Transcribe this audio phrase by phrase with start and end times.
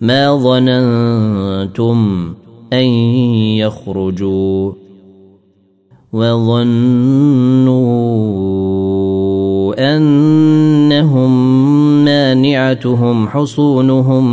[0.00, 2.28] ما ظننتم
[2.72, 2.84] أن
[3.58, 4.72] يخرجوا
[6.12, 6.78] وظنوا
[9.96, 11.58] أنهم
[12.04, 14.26] مانعتهم حصونهم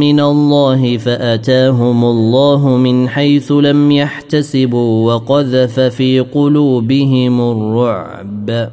[0.00, 8.70] من الله فأتاهم الله من حيث لم يحتسبوا وقذف في قلوبهم الرعب.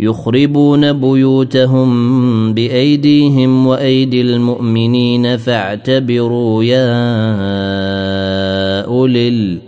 [0.00, 1.90] يخربون بيوتهم
[2.54, 6.90] بأيديهم وأيدي المؤمنين فاعتبروا يا
[8.84, 9.58] أولي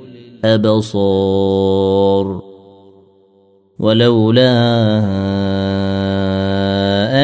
[0.44, 2.42] الأبصار.
[3.78, 4.52] ولولا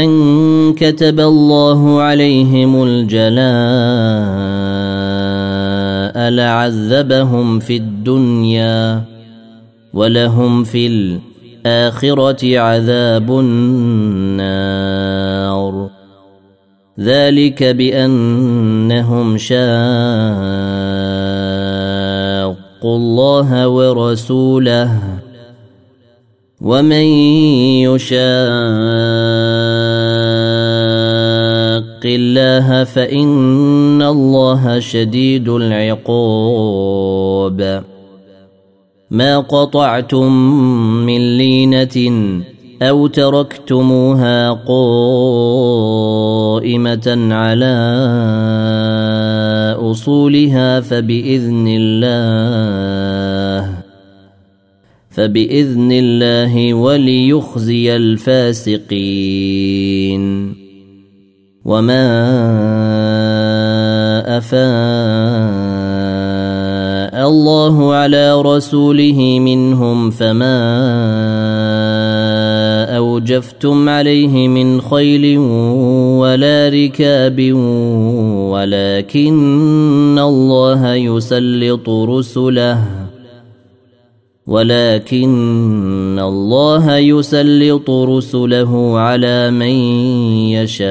[0.04, 3.38] أن كتب الله عليهم الجلاء
[6.30, 9.02] لعذبهم في الدنيا
[9.94, 11.27] ولهم في الآخرة
[11.68, 14.68] الآخرة عذاب النار.
[17.00, 19.58] ذلك بأنهم شاقوا
[22.96, 24.90] الله ورسوله.
[26.60, 27.06] ومن
[27.86, 28.28] يشاق
[32.04, 36.78] الله فإن الله شديد العقاب.
[39.10, 40.32] ما قطعتم
[41.06, 42.12] من لينة
[42.82, 44.68] أو تركتموها قائمة
[47.34, 47.76] على
[49.80, 53.74] أصولها فبإذن الله
[55.10, 59.38] فبإذن الله وليخزي الفاسقين.
[61.64, 62.08] وما
[64.38, 65.67] افاء
[67.28, 70.58] الله على رسوله منهم فما
[72.96, 75.38] أوجفتم عليه من خيل
[76.18, 77.52] ولا ركاب
[78.52, 82.84] ولكن الله يسلط رسله.
[84.46, 89.74] ولكن الله يسلط رسله على من
[90.56, 90.88] يشاء.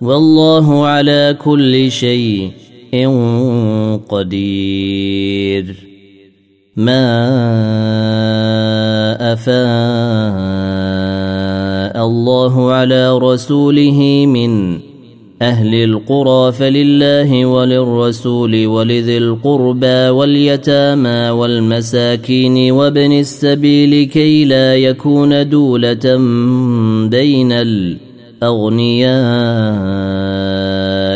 [0.00, 2.69] والله على كل شيء
[4.08, 5.90] قدير.
[6.76, 7.02] ما
[9.32, 9.60] أفاء
[12.06, 14.78] الله على رسوله من
[15.42, 26.16] أهل القرى فلله وللرسول ولذي القربى واليتامى والمساكين وابن السبيل كي لا يكون دولة
[27.08, 29.10] بين الأغنياء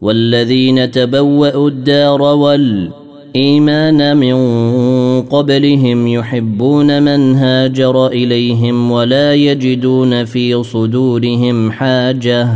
[0.00, 4.36] والذين تبوأوا الدار والإيمان من
[5.22, 12.48] قبلهم يحبون من هاجر إليهم ولا يجدون في صدورهم حاجة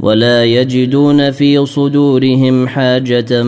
[0.00, 3.42] ولا يجدون في صدورهم حاجة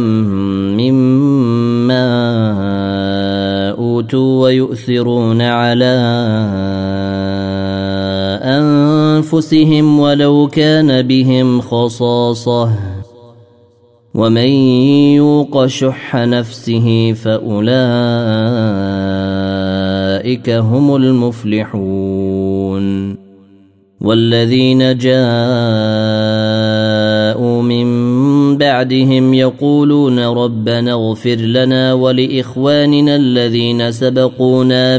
[0.75, 2.03] مما
[3.71, 5.95] أوتوا ويؤثرون على
[8.43, 12.71] أنفسهم ولو كان بهم خصاصة.
[14.15, 14.49] ومن
[15.17, 17.71] يوق شح نفسه فأولئك
[20.51, 22.13] هم المفلحون.
[24.03, 25.23] والذين جاءوا
[27.63, 27.87] من
[28.59, 34.99] بعدهم يقولون ربنا اغفر لنا ولإخواننا الذين سبقونا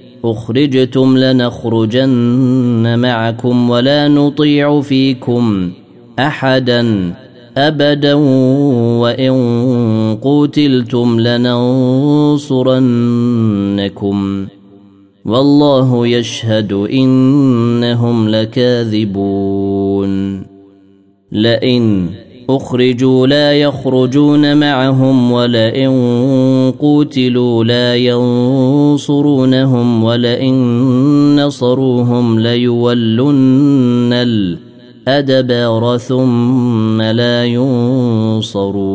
[0.23, 5.71] أخرجتم لنخرجن معكم ولا نطيع فيكم
[6.19, 7.13] أحدا
[7.57, 8.13] أبدا
[9.01, 9.33] وإن
[10.21, 11.67] قتلتم لننصرنكم
[15.25, 20.11] والله يشهد إنهم لكاذبون
[21.31, 22.09] لئن
[22.55, 25.91] أخرجوا لا يخرجون معهم ولئن
[26.79, 29.43] قوتلوا لا ينصرونهم
[30.03, 30.55] ولئن
[31.45, 38.91] نصروهم ليولن الادبار ثم لا ينصرون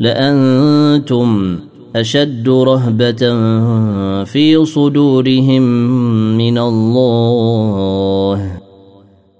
[0.00, 1.58] لأنتم
[1.96, 3.34] أشد رهبة
[4.24, 5.62] في صدورهم
[6.38, 8.55] من الله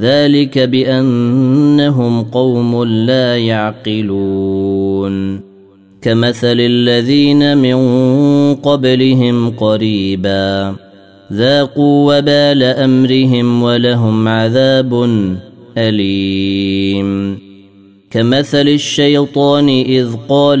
[0.00, 5.40] ذلك بأنهم قوم لا يعقلون.
[6.02, 7.74] كمثل الذين من
[8.54, 10.74] قبلهم قريبا
[11.32, 15.10] ذاقوا وبال أمرهم ولهم عذاب
[15.78, 17.38] أليم.
[18.10, 20.60] كمثل الشيطان إذ قال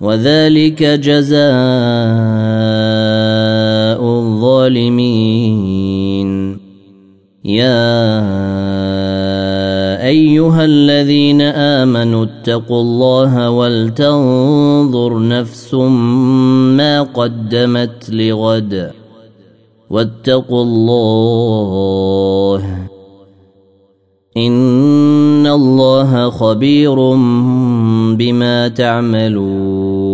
[0.00, 1.40] وذلك جزاء
[4.02, 5.50] الظالمين.
[7.44, 8.00] يا
[10.06, 18.90] أيها الذين آمنوا اتقوا الله ولتنظر نفس ما قدمت لغد.
[19.90, 22.86] واتقوا الله.
[24.36, 26.94] إن الله خبير
[28.14, 29.89] بما تعملون.